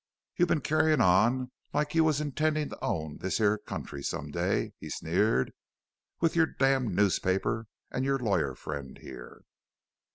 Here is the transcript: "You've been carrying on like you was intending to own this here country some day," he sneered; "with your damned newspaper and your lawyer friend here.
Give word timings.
"You've 0.35 0.47
been 0.47 0.61
carrying 0.61 0.99
on 0.99 1.51
like 1.75 1.93
you 1.93 2.03
was 2.03 2.19
intending 2.19 2.69
to 2.69 2.83
own 2.83 3.19
this 3.19 3.37
here 3.37 3.59
country 3.59 4.01
some 4.01 4.31
day," 4.31 4.73
he 4.79 4.89
sneered; 4.89 5.53
"with 6.19 6.35
your 6.35 6.47
damned 6.47 6.95
newspaper 6.95 7.67
and 7.91 8.03
your 8.03 8.17
lawyer 8.17 8.55
friend 8.55 8.97
here. 8.97 9.43